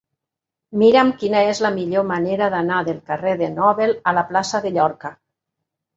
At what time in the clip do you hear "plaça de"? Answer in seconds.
4.33-4.73